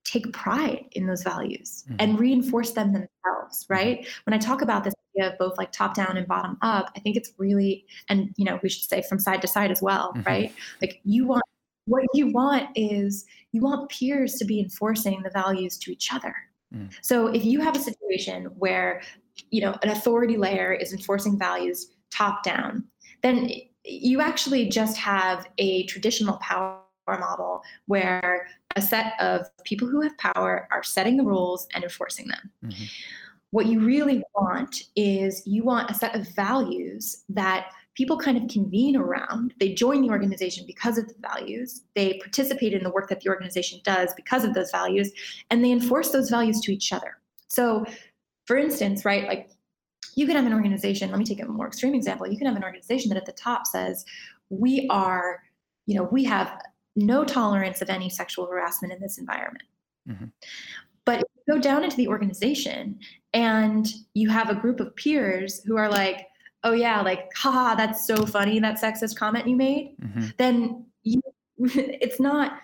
[0.06, 1.98] take pride in those values mm-hmm.
[2.00, 3.74] and reinforce them themselves mm-hmm.
[3.74, 6.90] right when i talk about this idea of both like top down and bottom up
[6.96, 9.82] i think it's really and you know we should say from side to side as
[9.82, 10.30] well mm-hmm.
[10.30, 11.44] right like you want
[11.86, 16.34] what you want is you want peers to be enforcing the values to each other
[16.74, 16.90] mm.
[17.02, 19.02] so if you have a situation where
[19.50, 22.82] you know an authority layer is enforcing values top down
[23.24, 23.52] then
[23.84, 30.18] you actually just have a traditional power model where a set of people who have
[30.18, 32.52] power are setting the rules and enforcing them.
[32.64, 32.90] Mhm.
[33.52, 38.50] What you really want is you want a set of values that people kind of
[38.50, 39.54] convene around.
[39.60, 41.84] They join the organization because of the values.
[41.94, 45.12] They participate in the work that the organization does because of those values,
[45.52, 47.20] and they enforce those values to each other.
[47.48, 47.86] So,
[48.46, 49.52] for instance, right, like
[50.16, 52.28] you can have an organization, let me take a more extreme example.
[52.28, 54.06] You can have an organization that at the top says,
[54.50, 55.44] we are,
[55.86, 56.60] you know, we have
[56.96, 59.64] no tolerance of any sexual harassment in this environment.
[60.08, 60.32] Mhm.
[61.06, 63.00] But if you go down into the organization
[63.34, 66.28] and you have a group of peers who are like,
[66.64, 70.38] oh yeah, like, haha, that's so funny, that sexist comment you made, Mhm.
[70.38, 71.22] then you,
[71.58, 72.62] it's not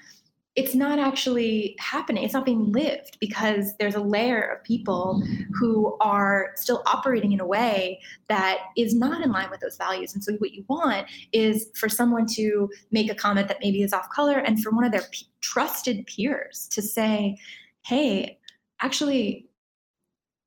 [0.56, 2.24] it's not actually happening.
[2.24, 7.40] It's not being lived because there's a layer of people who are still operating in
[7.40, 10.14] a way that is not in line with those values.
[10.14, 13.94] And so what you want is for someone to make a comment that maybe is
[13.94, 17.38] off color and for one of their p- trusted peers to say
[17.86, 18.38] hey
[18.82, 19.48] actually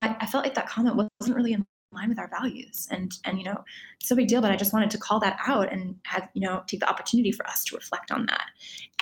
[0.03, 3.39] I, I felt like that comment wasn't really in line with our values and and
[3.39, 3.65] you know
[4.01, 6.41] it's no big deal but i just wanted to call that out and have you
[6.41, 8.47] know take the opportunity for us to reflect on that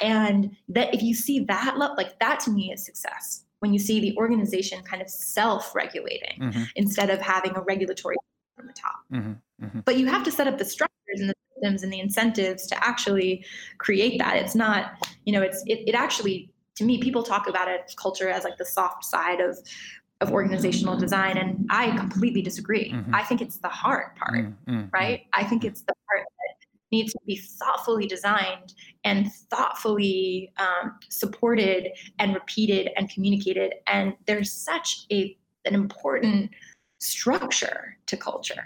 [0.03, 3.79] and that if you see that lo- like that to me is success when you
[3.79, 6.69] see the organization kind of self-regulating Mhm.
[6.77, 8.17] instead of having a regulatory
[8.57, 9.41] from the top Mhm.
[9.63, 9.85] Mhm.
[9.85, 12.85] but you have to set up the structures and the systems and the incentives to
[12.85, 13.45] actually
[13.79, 14.93] create that it's not
[15.25, 18.57] you know it's it, it actually to me people talk about it culture as like
[18.57, 19.59] the soft side of
[20.21, 23.15] of organizational design and i completely disagree Mhm.
[23.15, 24.93] i think it's the hard part Mm, mm, mm.
[24.93, 30.99] right i think it's the part that needs to be thoughtfully designed and thoughtfully um,
[31.09, 36.51] supported and repeated and communicated and there's such a an important
[36.99, 38.65] structure to culture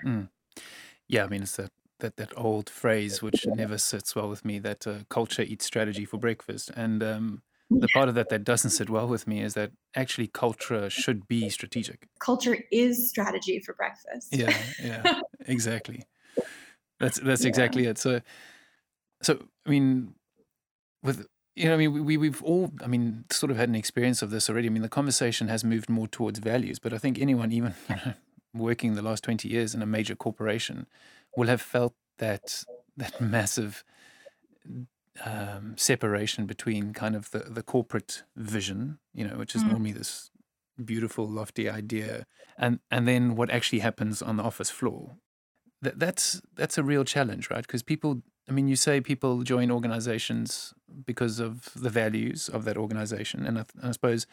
[1.07, 4.59] Yeah, I mean, it's that, that, that old phrase which never sits well with me
[4.61, 6.71] that uh, culture eats strategy for breakfast.
[6.75, 10.29] And um, the part of that that doesn't sit well with me is that actually
[10.29, 12.09] culture should be strategic.
[12.19, 16.05] culture is strategy for breakfast Yeah, yeah, exactly.
[17.01, 17.49] That's that's Yeah.
[17.49, 17.99] exactly it.
[17.99, 18.21] So,
[19.23, 20.15] so I mean,
[21.03, 23.75] with you know, I mean, we- we we've all, I mean, sort of had an
[23.77, 24.69] experience of this already.
[24.69, 27.97] I mean, the conversation has moved more towards values, but I think anyone, even you
[27.97, 28.15] know,
[28.55, 30.87] working the last twenty years in a major corporation,
[31.37, 32.65] will have felt that
[32.97, 33.85] that massive
[35.25, 39.71] um, separation between kind of the the corporate vision, you know, which is Mm.
[39.71, 40.31] normally this
[40.85, 42.27] beautiful, lofty idea,
[42.59, 45.17] and and then what actually happens on the office floor.
[45.83, 47.67] That that's that's a real challenge, right?
[47.67, 50.75] Because people, I mean, you say people join organizations
[51.07, 54.27] because of the values of that organization, and I, th- I suppose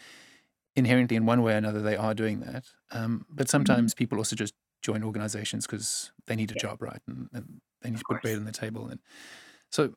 [0.75, 2.65] inherently, in one way or another, they are doing that.
[2.91, 7.29] Um, but sometimes people also just join organizations because they need a job, right, and,
[7.33, 8.99] and they need to put bread on the table, and
[9.71, 9.93] so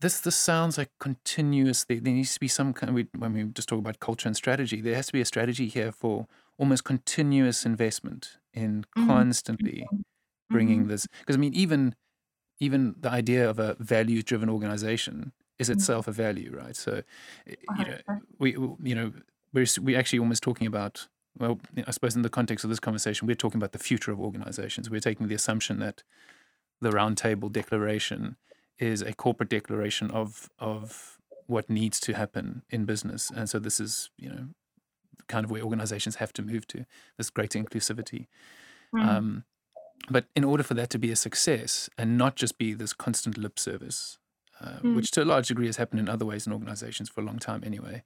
[0.00, 3.68] this this sounds like continuously there needs to be some kind we, when we just
[3.68, 6.26] talk about culture and strategy there has to be a strategy here for
[6.58, 9.04] almost continuous investment in Mhm.
[9.06, 9.92] constantly
[10.52, 10.88] bringing Mhm.
[10.88, 11.94] this because i mean even
[12.60, 15.70] even the idea of a value driven organization is Mhm.
[15.70, 17.02] itself a value right so
[17.70, 17.98] you know
[18.38, 19.12] we you know
[19.52, 21.08] we're we actually almost talking about
[21.38, 24.20] well i suppose in the context of this conversation we're talking about the future of
[24.20, 26.02] organizations we're taking the assumption that
[26.80, 28.36] the roundtable declaration
[28.80, 33.80] is a corporate declaration of of what needs to happen in business and so this
[33.80, 34.44] is you know
[35.26, 36.84] kind of where organizations have to move to
[37.16, 38.26] this greater inclusivity
[38.92, 39.06] Mm.
[39.06, 39.44] um,
[40.10, 43.38] but in order for that to be a success and not just be this constant
[43.38, 44.18] lip service,
[44.60, 44.96] uh, Mm.
[44.96, 47.38] which to a large degree has happened in other ways in organizations for a long
[47.38, 48.02] time anyway,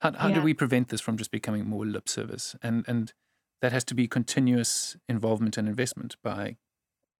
[0.00, 2.54] how, how do we prevent this from just becoming more lip service?
[2.62, 3.14] And, and
[3.62, 6.58] that has to be continuous involvement and investment by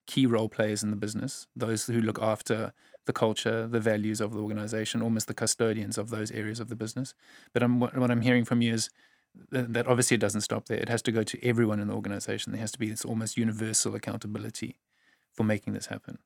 [0.06, 2.74] key role players in the business, those who look after
[3.06, 6.76] the culture, the values of the organization, almost the custodians of those areas of the
[6.76, 7.14] business.
[7.52, 8.90] But I'm, what, I'm hearing from you is
[9.50, 10.78] that, that obviously it doesn't stop there.
[10.78, 12.52] It has to go to everyone in the organization.
[12.52, 14.78] There has to be this almost universal accountability
[15.32, 16.18] for making this happen.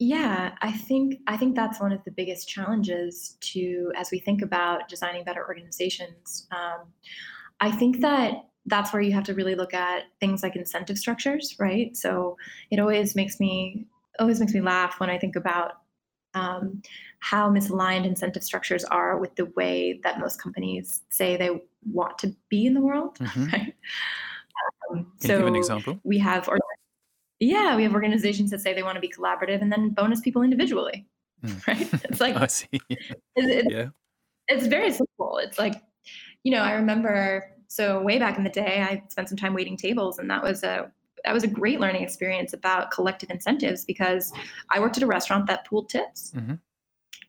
[0.00, 4.42] Yeah, I think I think that's one of the biggest challenges to as we think
[4.42, 6.48] about designing better organizations.
[6.50, 6.88] Um,
[7.60, 8.34] I think that
[8.66, 11.96] that's where you have to really look at things like incentive structures, right?
[11.96, 12.36] So
[12.70, 13.86] it always makes me
[14.20, 15.72] always makes me laugh when I think about
[16.34, 16.82] um,
[17.20, 21.60] how misaligned incentive structures are with the way that most companies say they
[21.92, 23.18] want to be in the world.
[23.18, 23.52] Mhm.
[23.52, 23.74] Right?
[24.90, 26.00] Um, Can you give an example?
[26.04, 26.58] we have or
[27.40, 30.42] yeah we have organizations that say they want to be collaborative and then bonus people
[30.42, 31.06] individually
[31.44, 31.66] Mm.
[31.68, 32.68] right it's like I see.
[32.88, 33.88] it's, it's, Yeah.
[34.48, 35.82] it's very simple it's like
[36.44, 39.76] you know i remember so way back in the day i spent some time waiting
[39.76, 40.90] tables and that was a
[41.24, 44.32] that was a great learning experience about collective incentives because
[44.70, 46.58] i worked at a restaurant that pooled tips Mhm.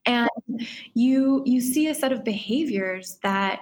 [0.05, 0.29] and
[0.93, 3.61] you you see a set of behaviors that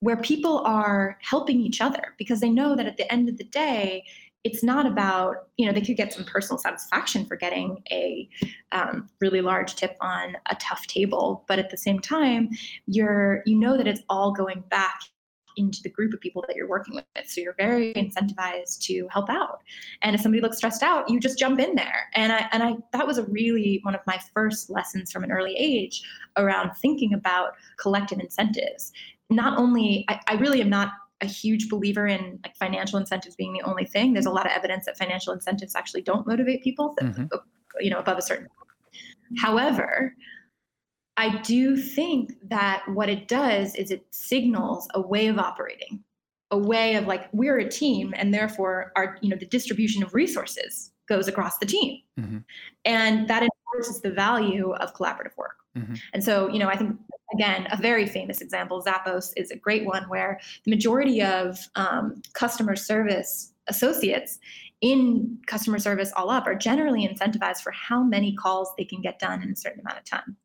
[0.00, 3.44] where people are helping each other because they know that at the end of the
[3.44, 4.04] day
[4.44, 8.28] it's not about you know they could get some personal satisfaction for getting a
[8.72, 12.48] um, really large tip on a tough table but at the same time
[12.86, 15.00] you're you know that it's all going back
[15.56, 19.28] into the group of people that you're working with so you're very incentivized to help
[19.30, 19.60] out
[20.02, 22.74] and if somebody looks stressed out you just jump in there and i and i
[22.92, 26.02] that was a really one of my first lessons from an early age
[26.36, 28.92] around thinking about collective incentives
[29.30, 30.90] not only I, I really am not
[31.20, 34.12] a huge believer in like financial incentives being the only thing.
[34.12, 37.24] There's a lot of evidence that financial incentives actually don't motivate people, that, mm-hmm.
[37.80, 38.48] you know, above a certain.
[39.38, 40.14] However,
[41.16, 46.02] I do think that what it does is it signals a way of operating,
[46.50, 50.14] a way of like we're a team, and therefore our you know the distribution of
[50.14, 52.38] resources goes across the team, mm-hmm.
[52.84, 55.56] and that enforces the value of collaborative work.
[55.76, 55.94] Mm-hmm.
[56.12, 56.98] And so, you know, I think
[57.32, 62.22] again, a very famous example, Zappos is a great one where the majority of um,
[62.34, 64.38] customer service associates
[64.80, 69.18] in customer service all up are generally incentivized for how many calls they can get
[69.18, 70.36] done in a certain amount of time.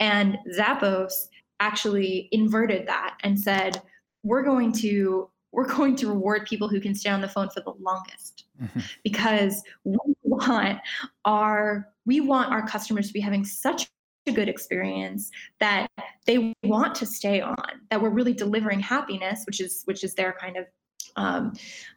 [0.00, 1.28] And Zappos
[1.60, 3.80] actually inverted that and said,
[4.22, 7.60] we're going to we're going to reward people who can stay on the phone for
[7.60, 8.80] the longest mm-hmm.
[9.02, 10.78] because we want
[11.24, 13.88] our we want our customers to be having such
[14.26, 15.30] a good experience
[15.60, 15.88] that
[16.26, 17.54] they want to stay on
[17.90, 20.66] that we're really delivering happiness which is which is their kind of
[21.16, 21.52] um,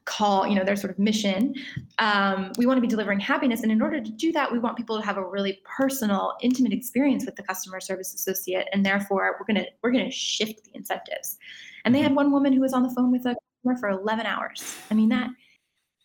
[0.05, 1.53] call you know their sort of mission
[1.99, 4.77] um, we want to be delivering happiness and in order to do that we want
[4.77, 9.37] people to have a really personal intimate experience with the customer service associate and therefore
[9.39, 11.37] we're going to we're going to shift the incentives
[11.85, 14.25] and they had one woman who was on the phone with a customer for 11
[14.25, 15.29] hours i mean that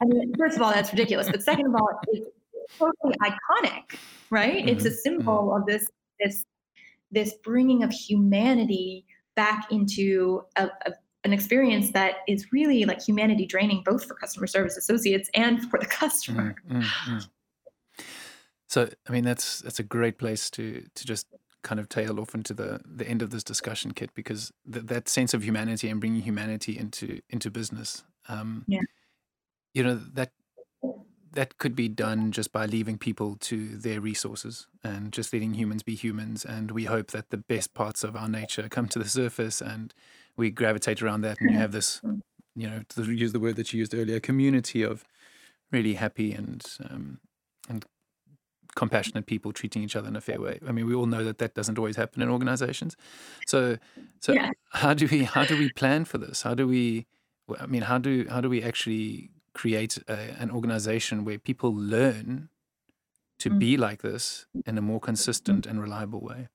[0.02, 1.30] I mean, first of all, that's ridiculous.
[1.30, 2.28] But second of all, it's
[2.78, 3.98] totally iconic,
[4.30, 4.58] right?
[4.58, 4.68] Mm-hmm.
[4.68, 5.62] It's a symbol mm-hmm.
[5.62, 5.86] of this
[6.20, 6.44] this
[7.10, 10.92] this bringing of humanity back into a, a,
[11.24, 15.78] an experience that is really like humanity draining both for customer service associates and for
[15.78, 16.54] the customer.
[16.70, 17.28] Mm, mm, mm.
[18.68, 21.26] So, I mean, that's that's a great place to to just
[21.62, 25.08] kind of tail off into the the end of this discussion, Kit, because th- that
[25.08, 28.80] sense of humanity and bringing humanity into into business, um, yeah.
[29.72, 30.32] you know, that
[31.32, 35.82] that could be done just by leaving people to their resources and just letting humans
[35.82, 36.44] be humans.
[36.44, 39.92] And we hope that the best parts of our nature come to the surface and
[40.36, 41.40] we gravitate around that.
[41.40, 42.00] And you have this,
[42.54, 45.04] you know, to use the word that you used earlier, community of
[45.70, 47.18] really happy and um,
[47.68, 47.84] and
[48.74, 50.58] compassionate people treating each other in a fair way.
[50.66, 52.96] I mean, we all know that that doesn't always happen in organizations.
[53.46, 53.78] So,
[54.20, 54.50] so yeah.
[54.70, 56.42] how do we how do we plan for this?
[56.42, 57.06] How do we?
[57.58, 62.48] I mean, how do how do we actually create a, an organization where people learn
[63.38, 63.58] to mm.
[63.58, 66.48] be like this in a more consistent and reliable way?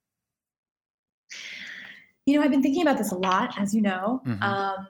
[2.30, 4.22] You know, I've been thinking about this a lot, as you know.
[4.26, 4.44] Mm-hmm.
[4.44, 4.88] Um,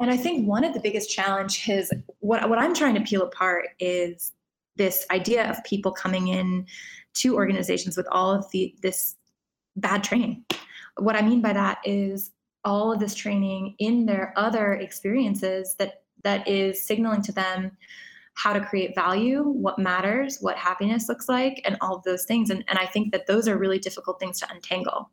[0.00, 3.66] and I think one of the biggest challenges, what, what I'm trying to peel apart
[3.78, 4.32] is
[4.74, 6.66] this idea of people coming in
[7.14, 9.14] to organizations with all of the this
[9.76, 10.44] bad training.
[10.96, 12.32] What I mean by that is
[12.64, 17.76] all of this training in their other experiences that that is signaling to them
[18.34, 22.50] how to create value, what matters, what happiness looks like, and all of those things.
[22.50, 25.10] And, and I think that those are really difficult things to untangle.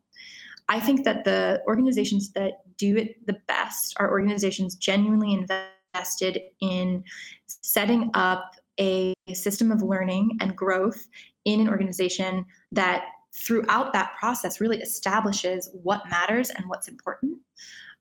[0.70, 7.04] I think that the organizations that do it the best are organizations genuinely invested in
[7.46, 11.08] setting up a system of learning and growth
[11.44, 13.04] in an organization that
[13.34, 17.36] throughout that process really establishes what matters and what's important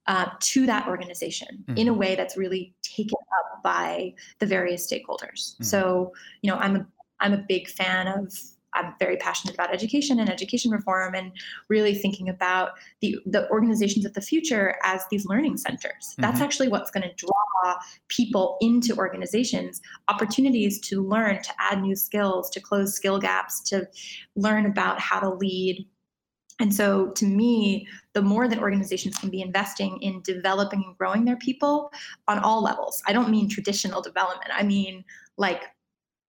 [0.08, 1.78] uh, to that organization mm-hmm.
[1.78, 2.00] in a mm-hmm.
[2.00, 5.54] way that's really taken up by the various stakeholders.
[5.54, 5.64] Mm-hmm.
[5.64, 6.88] So, you know, I'm a
[7.20, 8.34] I'm a big fan of
[8.74, 11.32] I'm very passionate about education and education reform and
[11.70, 15.92] really thinking about the, the organizations of the future as these learning centers.
[16.12, 16.22] Mm-hmm.
[16.22, 17.76] That's actually what's going to draw
[18.08, 23.88] people into organizations, opportunities to learn, to add new skills, to close skill gaps, to
[24.36, 25.88] learn about how to lead
[26.60, 31.24] and so, to me, the more that organizations can be investing in developing and growing
[31.24, 31.92] their people
[32.28, 35.06] on all levels, I don't mean traditional development, I mean
[35.38, 35.64] like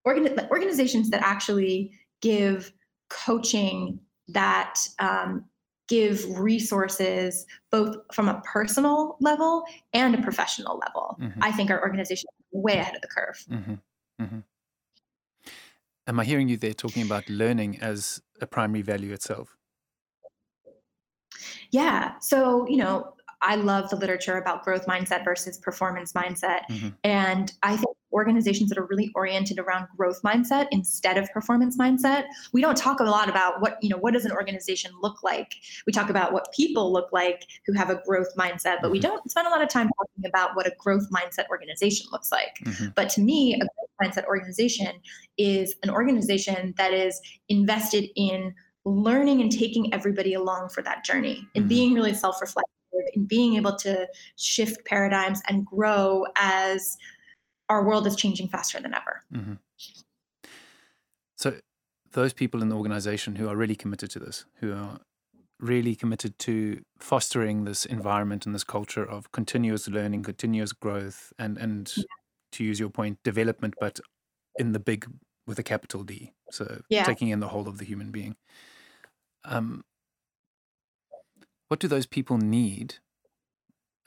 [0.05, 2.73] organ- organizations that actually give
[3.09, 5.45] coaching, that um,
[5.89, 11.19] give resources both from a personal level and a professional level.
[11.21, 11.43] Mm-hmm.
[11.43, 13.45] I think our organization is way ahead of the curve.
[13.51, 13.75] Mm-hmm.
[14.23, 14.39] Mm-hmm.
[16.07, 19.57] Am I hearing you there talking about learning as a primary value itself?
[21.73, 22.19] Yeah.
[22.21, 26.63] So, you know, I love the literature about growth mindset versus performance mindset.
[26.71, 26.89] Mm-hmm.
[27.05, 32.25] And I think organizations that are really oriented around growth mindset instead of performance mindset
[32.53, 35.57] we don't talk a lot about what you know what does an organization look like
[35.87, 39.09] we talk about what people look like who have a growth mindset but we mm-hmm.
[39.09, 42.59] don't spend a lot of time talking about what a growth mindset organization looks like
[42.65, 42.89] mm-hmm.
[42.95, 44.93] but to me a growth mindset organization
[45.39, 48.55] is an organization that is invested in
[48.85, 51.69] learning and taking everybody along for that journey and mm-hmm.
[51.69, 52.65] being really self-reflective
[53.15, 54.07] and being able to
[54.37, 56.97] shift paradigms and grow as
[57.71, 59.23] our world is changing faster than ever.
[59.33, 59.55] Mm-hmm.
[61.37, 61.55] So,
[62.13, 65.01] those people in the organization who are really committed to this, who are
[65.61, 71.57] really committed to fostering this environment and this culture of continuous learning, continuous growth, and
[71.57, 72.03] and yeah.
[72.53, 74.01] to use your point, development, but
[74.59, 75.07] in the big
[75.47, 76.33] with a capital D.
[76.51, 77.05] So yeah.
[77.05, 78.37] taking in the whole of the human being.
[79.45, 79.85] Um,
[81.69, 82.97] what do those people need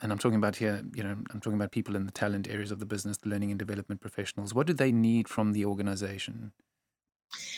[0.00, 2.70] and I'm talking about here, you know, I'm talking about people in the talent areas
[2.70, 4.52] of the business, the learning and development professionals.
[4.52, 6.52] What do they need from the organization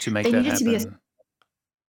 [0.00, 0.76] to make they that happen?
[0.76, 0.98] A,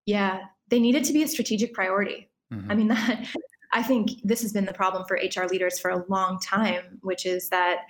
[0.06, 0.39] yeah,
[0.70, 2.30] they need it to be a strategic priority.
[2.52, 2.72] Mm-hmm.
[2.72, 3.28] I mean, that
[3.74, 7.26] I think this has been the problem for HR leaders for a long time, which
[7.26, 7.82] is that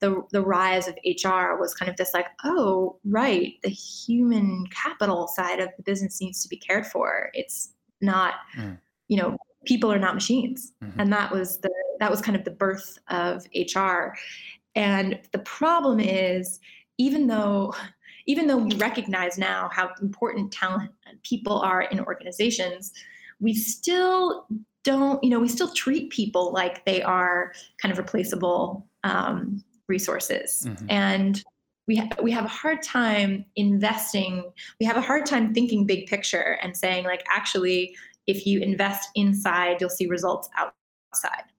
[0.00, 5.28] the the rise of HR was kind of this like, oh, right, the human capital
[5.28, 7.30] side of the business needs to be cared for.
[7.32, 8.78] It's not, mm.
[9.08, 9.36] you know,
[9.66, 10.98] people are not machines, mm-hmm.
[10.98, 14.14] and that was the that was kind of the birth of HR.
[14.74, 16.60] And the problem is,
[16.98, 17.74] even though
[18.26, 20.92] even though we recognize now how important talent
[21.24, 22.92] people are in organizations,
[23.40, 24.46] we still
[24.84, 30.64] don't, you know, we still treat people like they are kind of replaceable um, resources.
[30.68, 30.86] Mm-hmm.
[30.90, 31.42] And
[31.88, 34.44] we, ha- we have a hard time investing,
[34.78, 37.96] we have a hard time thinking big picture and saying, like, actually,
[38.26, 41.49] if you invest inside, you'll see results outside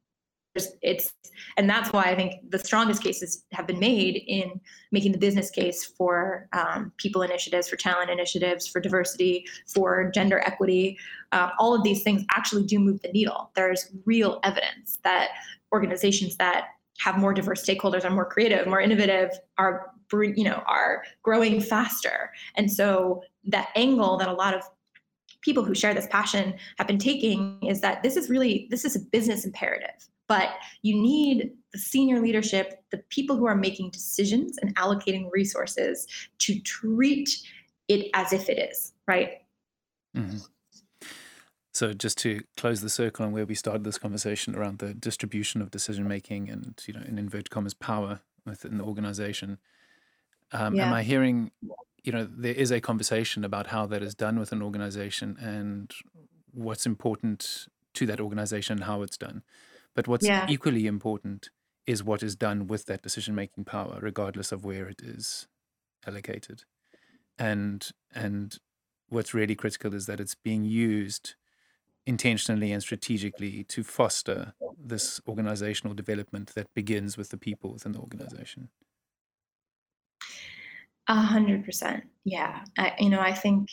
[0.56, 1.14] it's
[1.58, 4.60] and that's why I think the strongest cases have been made in
[4.92, 10.40] making the business case for um, people initiatives, for talent initiatives, for diversity, for gender
[10.40, 10.98] equity.
[11.32, 13.52] Uh, all of these things actually do move the needle.
[13.56, 15.30] There's real evidence that
[15.74, 16.68] organizations that
[17.00, 22.32] have more diverse stakeholders are more creative, more innovative, are you know are growing faster.
[22.56, 24.64] And so that angle that a lot of
[25.42, 28.96] people who share this passion have been taking is that this is really this is
[28.96, 30.52] a business imperative but
[30.82, 36.08] you need the senior leadership, the people who are making decisions and allocating resources
[36.38, 37.30] to treat
[37.90, 39.42] it as if it is, right?
[40.16, 40.38] Mm-hmm.
[41.74, 45.62] So just to close the circle on where we started this conversation around the distribution
[45.62, 49.58] of decision making and you know in inverted commas power within the organization,
[50.54, 50.88] um, yeah.
[50.88, 51.52] am I hearing
[52.04, 55.92] you know there is a conversation about how that is done with an organization and
[56.54, 59.44] what's important to that organization and how it's done.
[59.96, 60.48] But what's yeah.
[60.50, 61.50] equally important
[61.86, 65.48] is what is done with that decision making power, regardless of where it is
[66.08, 66.64] allocated.
[67.38, 68.58] And and
[69.10, 71.36] what's really critical is that it's being used
[72.06, 78.00] intentionally and strategically to foster this organizational development that begins with the people within the
[78.00, 78.70] organization.
[81.08, 82.04] A hundred percent.
[82.24, 82.64] Yeah.
[82.78, 83.70] I, you know, I think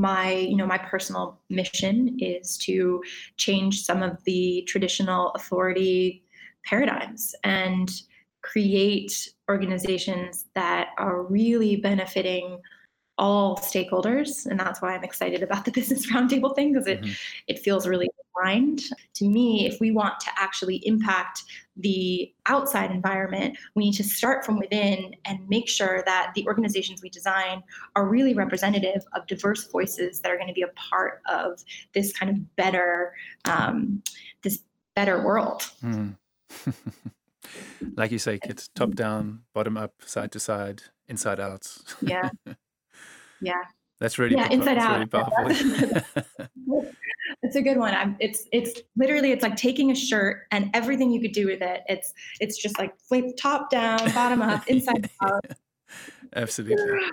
[0.00, 3.02] my you know my personal mission is to
[3.36, 6.24] change some of the traditional authority
[6.64, 8.02] paradigms and
[8.40, 12.58] create organizations that are really benefiting
[13.18, 17.12] all stakeholders and that's why i'm excited about the business roundtable thing because it mm-hmm.
[17.46, 18.08] it feels really
[18.40, 18.82] aligned
[19.14, 21.44] to me if we want to actually impact
[21.76, 27.02] the outside environment we need to start from within and make sure that the organizations
[27.02, 27.62] we design
[27.96, 31.62] are really representative of diverse voices that are going to be a part of
[31.94, 33.14] this kind of better
[33.44, 34.02] um,
[34.42, 34.60] this
[34.94, 36.16] better world mm.
[37.96, 41.66] like you say it's top down bottom up side to side inside out
[42.02, 42.30] yeah
[43.40, 43.62] yeah.
[44.00, 45.12] That's really yeah, inside out.
[45.46, 46.02] Really
[47.42, 47.94] it's a good one.
[47.94, 51.60] I'm, it's it's literally it's like taking a shirt and everything you could do with
[51.60, 51.82] it.
[51.86, 55.44] It's it's just like flip top down, bottom up, inside out.
[56.34, 56.98] Absolutely.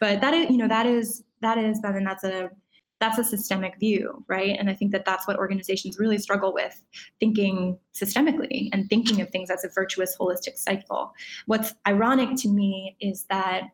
[0.00, 2.50] But that is you know that is that is I mean that's a
[2.98, 4.56] that's a systemic view, right?
[4.58, 6.80] And I think that that's what organizations really struggle with
[7.18, 11.12] thinking systemically and thinking of things as a virtuous, holistic cycle.
[11.46, 13.64] What's ironic to me is that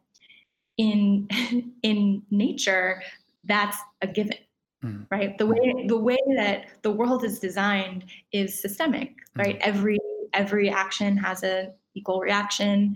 [0.79, 1.29] in
[1.83, 3.03] in nature
[3.45, 4.37] that's a given
[4.85, 5.07] mm.
[5.11, 9.45] right the way the way that the world is designed is systemic mm.
[9.45, 9.99] right every
[10.33, 12.95] every action has a equal reaction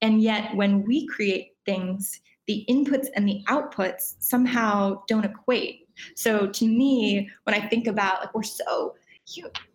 [0.00, 6.46] and yet when we create things the inputs and the outputs somehow don't equate so
[6.46, 8.94] to me when i think about like we're so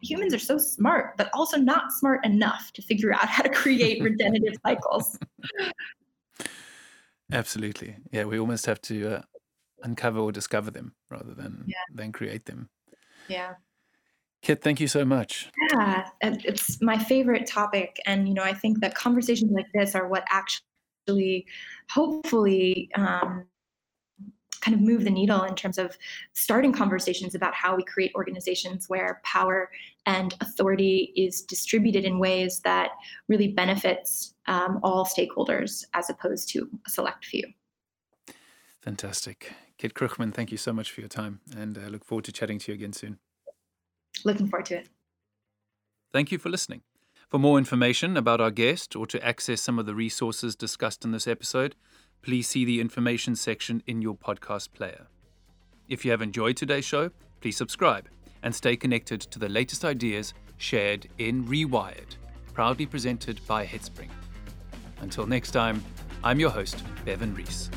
[0.01, 4.01] humans are so smart, but also not smart enough to figure out how to create
[4.03, 5.17] regenerative cycles.
[7.31, 7.97] Absolutely.
[8.11, 9.21] Yeah, we almost have to uh,
[9.83, 11.75] uncover or discover them rather than Yeah.
[11.93, 12.69] than create them.
[13.27, 13.55] Yeah.
[14.41, 15.49] Kit, thank you so much.
[15.73, 20.07] Yeah, it's my favorite topic, and you know, I think that conversations like this are
[20.07, 21.45] what actually,
[21.89, 23.45] hopefully, um,
[24.61, 25.97] kind of move the needle in terms of
[26.33, 29.69] starting conversations about how we create organizations where power
[30.05, 32.91] and authority is distributed in ways that
[33.27, 37.43] really benefits um, all stakeholders as opposed to a select few.
[38.81, 39.53] Fantastic.
[39.77, 42.59] Kit Krugman, thank you so much for your time and I look forward to chatting
[42.59, 43.19] to you again soon.
[44.23, 44.89] Looking forward to it.
[46.11, 46.81] Thank you for listening.
[47.29, 51.11] For more information about our guest or to access some of the resources discussed in
[51.11, 51.75] this episode,
[52.21, 55.07] please see the information section in your podcast player.
[55.87, 57.11] If you have enjoyed today's show,
[57.41, 58.09] please subscribe
[58.43, 62.15] and stay connected to the latest ideas shared in Rewired,
[62.53, 64.09] proudly presented by Headspring.
[65.01, 65.83] Until next time,
[66.23, 67.69] I'm your host, Bevan Reese.